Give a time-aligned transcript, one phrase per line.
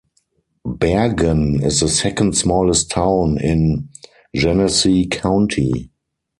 [0.65, 3.89] Bergen is the second smallest town in
[4.33, 5.91] Genesee County.